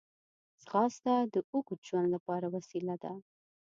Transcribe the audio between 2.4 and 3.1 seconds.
وسیله